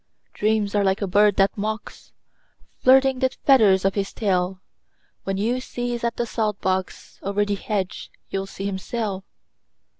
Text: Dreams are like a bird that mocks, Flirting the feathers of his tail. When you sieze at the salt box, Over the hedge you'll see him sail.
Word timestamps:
Dreams 0.33 0.73
are 0.73 0.83
like 0.83 1.03
a 1.03 1.07
bird 1.07 1.35
that 1.35 1.55
mocks, 1.55 2.11
Flirting 2.79 3.19
the 3.19 3.29
feathers 3.45 3.85
of 3.85 3.93
his 3.93 4.13
tail. 4.13 4.59
When 5.25 5.37
you 5.37 5.57
sieze 5.61 6.03
at 6.03 6.15
the 6.15 6.25
salt 6.25 6.59
box, 6.59 7.19
Over 7.21 7.45
the 7.45 7.53
hedge 7.53 8.09
you'll 8.27 8.47
see 8.47 8.65
him 8.65 8.79
sail. 8.79 9.25